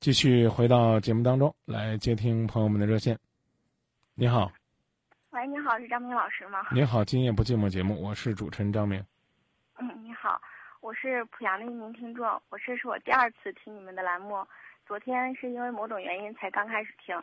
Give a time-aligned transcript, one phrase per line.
[0.00, 3.18] 继续回到节目当中来接听朋友们的热线。
[4.14, 4.50] 你好，
[5.28, 6.66] 喂，你好，是张明老师吗？
[6.72, 9.04] 你好，今夜不寂寞节目，我是主持人张明。
[9.78, 10.40] 嗯，你好，
[10.80, 14.42] 我是濮阳的一名听众，我这是我第二次听你们的栏目，
[14.86, 17.14] 昨天是因为某种原因才刚开始听，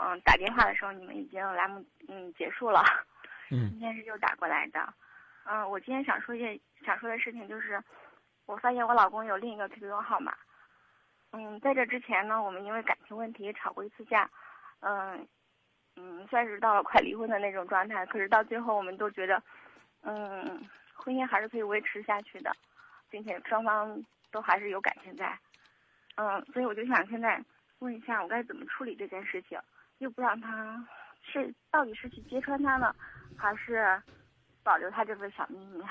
[0.00, 2.84] 嗯，打电话的时候你们已经栏目嗯结束了，
[3.50, 4.78] 嗯今天是又打过来的，
[5.46, 6.56] 嗯，我今天想说一件
[6.86, 7.82] 想说的事情就是，
[8.46, 10.32] 我发现我老公有另一个 QQ 号码，
[11.32, 14.28] 嗯，在这之前呢，我们因为感情问题吵过一次架，
[14.80, 15.26] 嗯
[15.96, 19.42] 嗯，算是到了快离婚的那种状态，可是到最后我们都觉得，
[20.02, 22.52] 嗯，婚姻还是可以维持下去的，
[23.08, 25.38] 并且双方都还是有感情在，
[26.16, 27.42] 嗯，所以我就想现在
[27.78, 29.58] 问一下，我该怎么处理这件事情，
[29.98, 30.84] 又不让他
[31.22, 32.94] 是到底是去揭穿他呢，
[33.36, 34.02] 还是
[34.62, 35.82] 保留他这份小秘密？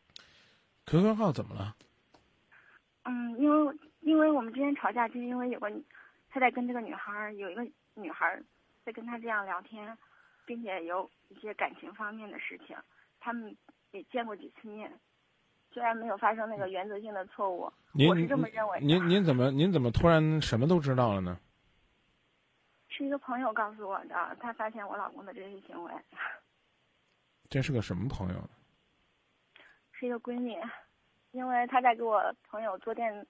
[0.86, 1.74] QQ 号怎么了？
[3.04, 5.68] 嗯，因为因为我们之前吵架，就是因为有个
[6.30, 8.40] 他在跟这个女孩儿有一个女孩儿
[8.84, 9.98] 在跟他这样聊天，
[10.44, 12.76] 并且有一些感情方面的事情，
[13.18, 13.56] 他们
[13.90, 14.88] 也见过几次面，
[15.72, 18.78] 虽然没有发生那个原则性的错误，您我是这么认为。
[18.80, 21.36] 您您怎么您怎么突然什么都知道了呢？
[22.88, 25.92] 是一个朋友告诉我的，他发现我老公的这些行为，
[27.50, 28.50] 这是个什么朋友呢？
[29.90, 30.56] 是一个闺蜜，
[31.32, 33.26] 因为她在给我朋友做电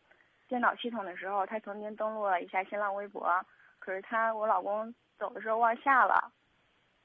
[0.49, 3.29] 电脑系统的时候，他曾经登录了一下新浪微博，
[3.79, 6.33] 可是他我老公走的时候忘下了，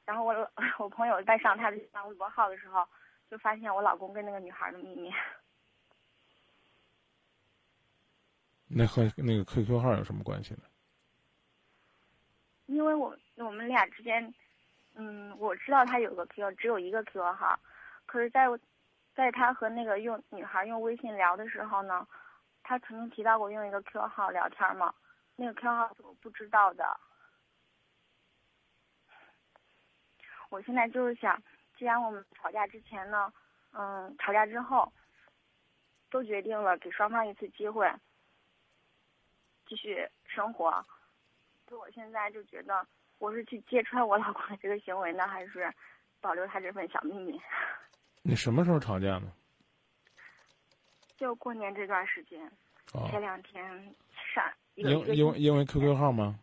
[0.05, 2.87] 然后我老 我朋友在上他的新浪微博号的时候，
[3.29, 5.11] 就发现我老公跟那个女孩的秘密。
[8.73, 10.61] 那和那个 QQ 号有什么关系呢？
[12.67, 14.33] 因为我我们俩之间，
[14.95, 17.59] 嗯，我知道他有个 QQ，只有一个 QQ 号，
[18.05, 18.57] 可是在我，
[19.13, 22.07] 在他和那个用女孩用微信聊的时候呢，
[22.71, 24.95] 他曾经提到过用一个 Q 号聊天嘛，
[25.35, 26.97] 那个 Q 号是我不知道的。
[30.49, 31.37] 我现在就是想，
[31.77, 33.33] 既然我们吵架之前呢，
[33.73, 34.89] 嗯，吵架之后，
[36.09, 37.91] 都决定了给双方一次机会，
[39.67, 40.73] 继续生活。
[41.67, 42.87] 就我现在就觉得，
[43.17, 45.69] 我是去揭穿我老公的这个行为呢，还是
[46.21, 47.37] 保留他这份小秘密？
[48.23, 49.29] 你什么时候吵架呢？
[51.21, 52.51] 就过年这段时间，
[52.93, 53.63] 哦，前两天
[54.33, 54.43] 上
[54.73, 56.35] 因因为因为 QQ 号吗？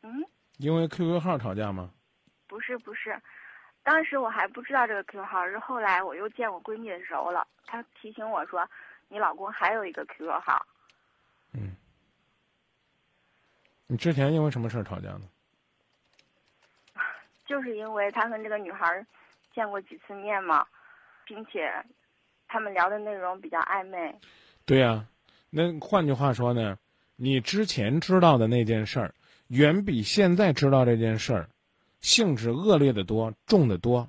[0.00, 0.24] 嗯，
[0.56, 1.90] 因为 QQ 号吵架吗？
[2.46, 3.20] 不是不是，
[3.82, 8.66] 当时我还不知道这个 QQ 号，是后来我又见我闺蜜的时候了，她提醒我说，
[9.08, 10.66] 你老公还有一个 QQ 号。
[11.52, 11.76] 嗯。
[13.86, 15.28] 你之前因为什么事儿吵架呢？
[17.44, 19.06] 就是因为他跟这个女孩
[19.52, 20.66] 见过几次面嘛，
[21.26, 21.70] 并且
[22.48, 24.18] 他们聊的内容比较暧昧。
[24.64, 25.06] 对呀、
[25.50, 26.76] 那换句话说呢，
[27.16, 29.14] 你之前知道的那件事儿，
[29.48, 31.48] 远比现在知道这件事儿，
[32.00, 34.08] 性质恶劣的多，重的多。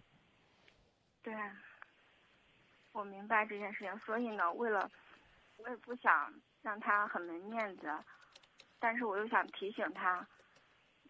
[1.22, 1.34] 对，
[2.92, 4.90] 我明白这件事情，所以呢，为了
[5.58, 7.92] 我也不想让他很没面子，
[8.80, 10.26] 但是我又想提醒他。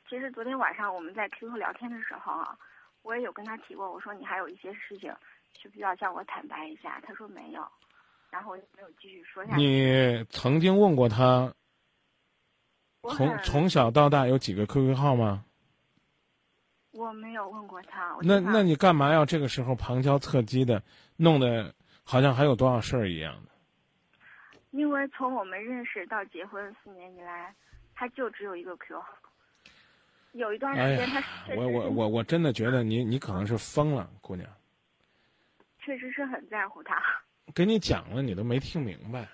[0.08, 2.58] 其实昨天晚上我们在 QQ 聊天的时候啊，
[3.02, 5.14] 我也有跟他提过，我说你还有一些事情
[5.54, 7.02] 需不需要向我坦白一下？
[7.06, 7.68] 他说没有，
[8.30, 9.62] 然后我就没有继续说下去。
[9.62, 11.54] 你曾经问过他，
[13.02, 15.46] 从从小到大有几个 QQ 号吗？
[16.92, 20.84] 我没有问过他，那那你干嘛要这个时候旁敲侧击的，
[21.16, 21.74] 弄得
[22.04, 23.52] 好像还有多少事儿一样的？
[24.72, 27.56] 因为从我们认识到结婚四年以来，
[27.96, 29.08] 他就只有一个 QQ 号。
[30.34, 31.24] 有一段哎时间他
[31.56, 34.48] 我我我我真的觉得你你可能是疯了，姑娘。
[35.80, 37.02] 确实是很在乎他。
[37.54, 39.28] 跟你讲了，你都没听明白。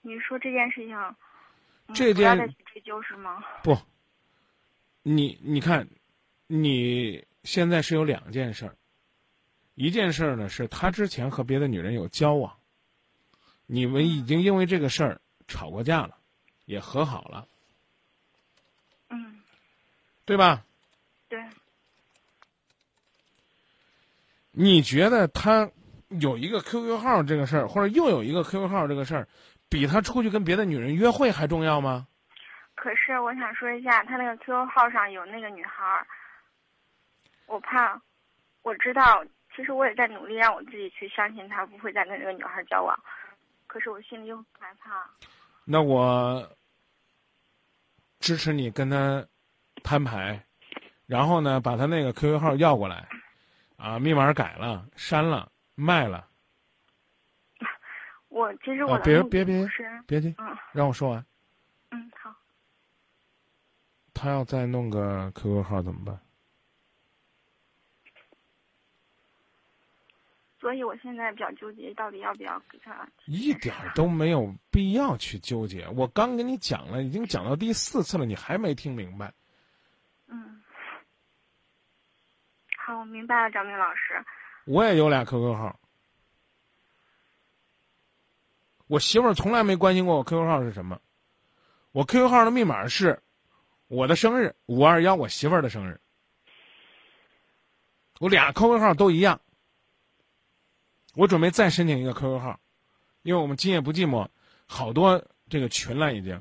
[0.00, 0.96] 你说这件事情，
[1.86, 3.44] 嗯这件不要再去追究是吗？
[3.62, 3.78] 不，
[5.02, 5.88] 你你看，
[6.46, 8.76] 你现在是有两件事儿，
[9.74, 12.58] 一件事儿呢是他之前和别的女人有交往，
[13.66, 16.18] 你们已经因为这个事儿吵过架了，
[16.68, 17.48] 也和好了，
[19.08, 19.40] 嗯，
[20.26, 20.62] 对吧？
[21.30, 21.42] 对，
[24.50, 25.70] 你觉得他
[26.08, 29.26] 有一个 QQ 号这个事儿，或者又有一个 QQ 号这个事儿，
[29.70, 32.06] 比他出去跟别的女人约会还重要吗？
[32.74, 36.06] 可是我想说一下，他那个 QQ 号上有那个女孩儿，
[37.46, 37.98] 我怕，
[38.60, 39.24] 我知道，
[39.56, 42.94] 其实我也在努力让我自己去相信他不会再跟这个女孩交往，
[43.66, 45.08] 可是我心里又很害怕。
[45.70, 46.56] 那我
[48.20, 49.22] 支持你跟他
[49.82, 50.42] 摊牌，
[51.04, 53.06] 然后呢，把他那个 QQ 号要过来，
[53.76, 56.26] 啊，密码改了、删了、卖了。
[58.28, 59.68] 我其实我啊，别别别
[60.06, 61.26] 别急，嗯让我说完。
[61.90, 62.34] 嗯，好，
[64.14, 66.18] 他要再弄个 QQ 号怎么办？
[70.68, 75.88] 所以我现在比较纠结，到底要不要给他一点儿都没有必要去纠结。
[75.96, 79.32] 我刚跟你讲了，已经讲到第四次了，你还没听明白。
[80.26, 80.62] 嗯，
[82.76, 84.22] 好，我明白了，张明老师。
[84.66, 85.80] 我也有俩 QQ 号，
[88.88, 91.00] 我媳妇儿从来没关心过我 QQ 号是什么。
[91.92, 93.18] 我 QQ 号的密码是
[93.86, 95.98] 我的生日五二幺，我媳妇儿的生日。
[98.20, 99.40] 我俩 QQ 号都一样。
[101.18, 102.60] 我准备再申请一个 QQ 号，
[103.22, 104.28] 因为我们今夜不寂寞，
[104.66, 106.40] 好多这个群了已经，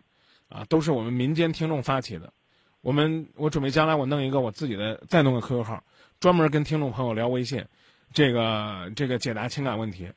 [0.49, 2.31] 啊，都是我们民间听众发起的。
[2.81, 5.83] 我们我准备将来我弄一个我自己的，再弄个 QQ 号，
[6.19, 7.65] 专门跟听众朋友聊微信，
[8.13, 10.11] 这个这个解答情感问题。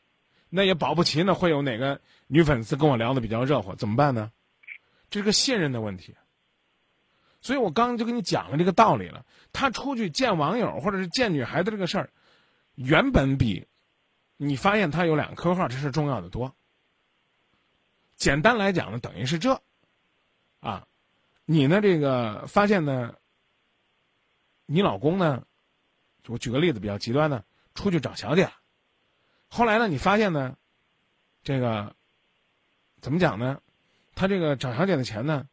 [0.51, 4.31] 那也保不齐呢，会有哪个女粉丝跟我聊的比较热乎，怎么办呢？
[5.09, 6.15] 这是个信任的问题。
[7.41, 9.25] 所以我刚刚就跟你讲了这个道理了。
[9.55, 12.11] 他出去见网友或者是见女孩子这个事儿，
[12.75, 13.67] 原本比
[14.43, 16.57] 你发现他有两个 q 号这是重要的多。
[18.17, 19.61] 简单来讲呢，等于是这，
[20.61, 20.87] 啊，
[21.45, 23.15] 你呢这个发现呢，
[24.65, 25.45] 你老公呢，
[26.27, 27.45] 我举个例子比较极端的，
[27.75, 28.53] 出去找小姐了，
[29.49, 30.57] 后来呢你发现呢，
[31.43, 31.95] 这个
[33.03, 33.61] 怎么讲呢？
[34.15, 35.47] 他这个找小姐的钱呢，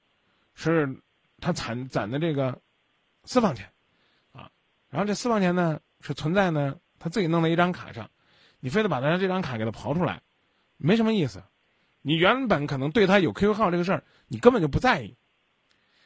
[0.53, 1.01] 是
[1.41, 2.61] 他攒攒的这个
[3.25, 3.69] 私房钱，
[4.31, 4.49] 啊，
[4.87, 8.09] 然后这私房钱呢是存在呢他自己弄的一张卡上，
[8.59, 10.21] 你非得把他这张卡给他刨出来，
[10.77, 11.43] 没什么意思。
[12.01, 15.15] 你原本可能对他有 QQ 号这个事儿，你根本就不在意。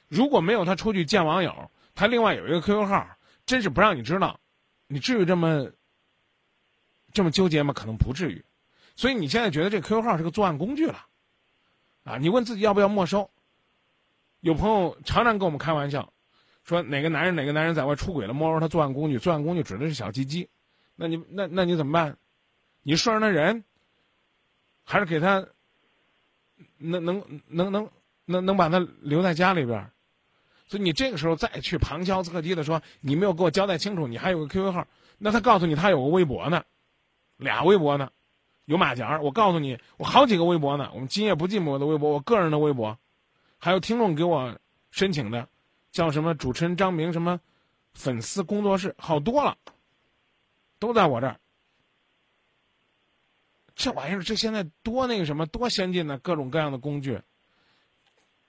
[0.07, 3.07] 如果没有他出去见网友，他另外有一个 QQ 号，
[3.45, 4.39] 真是不让你知道，
[4.87, 5.69] 你至于这么
[7.13, 7.73] 这么纠结吗？
[7.73, 8.43] 可能不至于。
[8.95, 11.05] 所以你现在觉得这 QQ 号是个作案工具了，
[12.03, 12.17] 啊？
[12.17, 13.29] 你问自己要不要没收？
[14.41, 16.11] 有朋友常常跟我们开玩笑，
[16.63, 20.49] 说哪个男人哪个男人在外出轨了，没收他作案工具，作案工具指的是小鸡鸡，
[20.95, 22.17] 那你那那你怎么办？
[22.83, 23.63] 你顺着他人，
[24.83, 25.47] 还是给他？
[26.77, 27.89] 能能能能
[28.25, 29.91] 能能把他留在家里边儿，
[30.67, 34.87] 所以你这个时候再去旁敲侧击的说你没有给我交代清楚，你还有个 QQ 号，
[35.19, 36.63] 那他告诉你他有个微博呢，
[37.37, 38.11] 俩微博呢，
[38.65, 42.97] 有马甲我告诉你，我好几个微博呢，我们今夜不寂寞的微博，我个人的微博，
[43.59, 44.57] 还有听众给我
[44.89, 45.47] 申请的，
[45.91, 47.39] 叫什么主持人张明什么
[47.93, 49.57] 粉丝工作室，好多了，
[50.79, 51.39] 都在我这儿。
[53.81, 56.19] 这玩意儿，这现在多那个什么，多先进呢？
[56.19, 57.19] 各种各样的工具，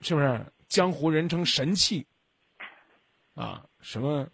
[0.03, 0.45] 是不是？
[0.69, 2.07] 江湖人称神器，
[3.35, 4.29] 啊，什么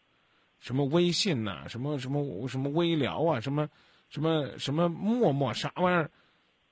[0.59, 3.69] 什么微信呐、什么什么什么微聊啊，什么
[4.09, 6.11] 什么什么陌陌，啥玩意儿？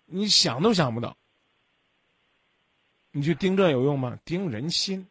[0.04, 1.16] 你想都想不到。
[3.12, 4.18] 你去盯这有用吗？
[4.24, 5.06] 盯人心。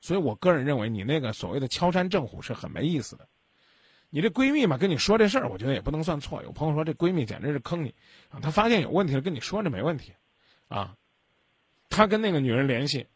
[0.00, 3.28] 所以我个人认为，你那个所谓的敲山震虎是很没意思的。
[4.10, 6.42] 你这闺蜜嘛，跟你说这事儿，我觉得也不能算错。
[6.42, 7.94] 有朋友说这闺蜜简直是坑你
[8.28, 10.14] 啊，她发现有问题了跟你说这没问题，
[10.68, 10.96] 啊，
[11.88, 13.06] 她跟那个女人联系，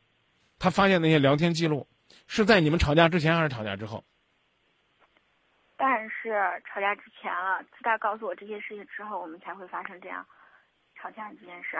[0.58, 1.88] 她发现那些聊天记录
[2.26, 4.04] 是在你们吵架之前还是吵架之后？
[5.76, 6.30] 当然是
[6.64, 7.62] 吵架之前了。
[7.64, 10.24] 自他告诉我这些事情之后，我们才会发生这样
[10.94, 11.76] 吵架这件事。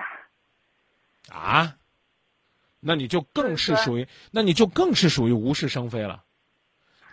[1.30, 1.76] 啊，
[2.80, 6.24] 那你就更是属于，那你就更是属于无事生非了。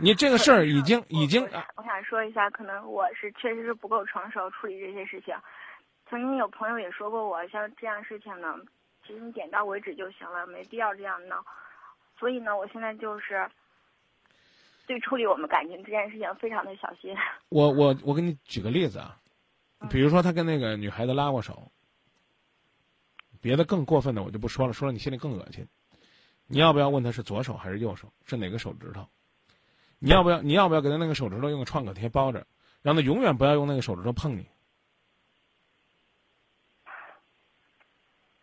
[0.02, 5.36] 你这个事儿已经已经我我想说一下，可能我是确实是不够成熟处理这些事情。
[6.10, 8.56] 曾经有朋友也说过我，像这样事情呢，
[9.06, 11.46] 其实你点到为止就行了，没必要这样闹。
[12.20, 13.48] 所以呢，我现在就是
[14.88, 17.16] 对处理我们感情这件事情非常的小心。
[17.50, 19.16] 我我我给你举个例子啊，
[19.90, 21.72] 比如说他跟那个女孩子拉过手，
[23.40, 25.68] 别的更过分的我就不说了，说了你心里更恶心。
[26.48, 29.08] 你要不要问他是左手还是右手，是哪个手指头？
[30.04, 32.48] 你要不要你要不要给他那个手指头用个创可贴包着，
[32.82, 34.48] 让他永远不要用那个手指头碰你？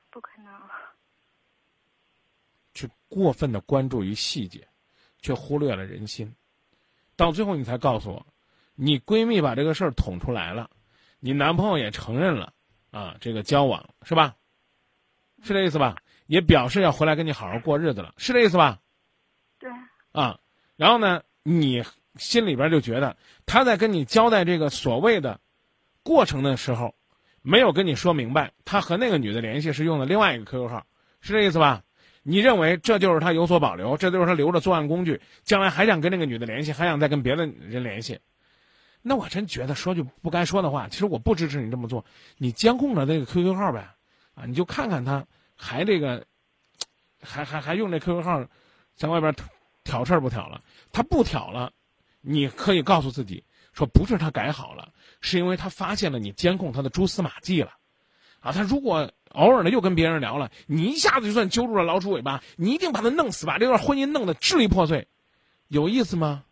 [0.09, 0.53] 不可能。
[2.75, 4.69] 去过分的关注于细节，
[5.21, 6.33] 却忽略了人心，
[7.17, 8.25] 到最后你才告诉我，
[8.77, 10.71] 你闺蜜把这个事儿捅出来了，
[11.19, 12.53] 你男朋友也承认了，
[12.93, 14.37] 啊，这个交往是吧？
[15.43, 15.97] 是这意思吧？
[16.27, 18.81] 也表示要回来跟你好好过日子了，是这意思吧？
[19.59, 19.69] 对。
[20.13, 20.39] 啊，
[20.77, 21.83] 然后呢，你
[22.17, 25.41] 心里边就觉得他在跟你交代这个所谓的
[26.03, 26.95] 过程的时候，
[27.41, 30.85] 没有跟你说明白，他和那个女的联系是用的另外一个 QQ 号，
[31.21, 31.83] 是这意思吧？
[32.23, 38.19] 你认为这就是他有所保留，这就是他留着作案工具，将来还想跟那个女的联系，还想再跟别的人联系。
[39.01, 42.05] 那我真觉得说句不该说的话，其实我不支持你这么做。
[42.37, 43.89] 你监控着这个 QQ 号呗，
[44.35, 45.25] 啊，你就看看他
[45.57, 46.27] 还这个，
[47.23, 48.45] 还还还用这 QQ 号
[48.95, 49.33] 在外边
[49.89, 50.63] 挑事儿不挑了？
[50.93, 51.73] 他不挑了，
[52.21, 57.73] 你可以告诉自己说，不是他改好了，是因为他发现了你监控他的蛛丝马迹了。
[58.41, 65.09] 啊，他如果偶尔的又跟别人聊了，你一下子就算揪住了老鼠尾巴，你一定把他弄死，把这段婚姻弄得支离破碎，
[65.67, 66.45] 有意思吗？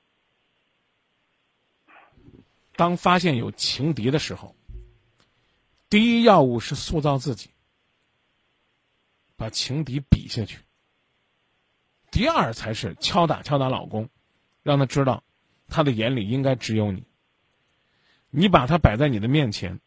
[2.75, 4.57] 当发现有情敌的时候，
[5.88, 7.50] 第一要务是塑造自己，
[9.37, 10.59] 把情敌比下去。
[12.17, 14.09] 第二才是敲打敲打老公，
[14.63, 15.23] 让他知道，
[15.69, 17.05] 他的眼里应该只有你。
[18.31, 19.81] 你把他摆在你的面前，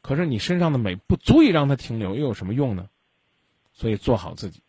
[0.00, 2.88] 可是你身上的美不足以让他停留，又有什么用呢？
[3.72, 4.62] 所以做好自己。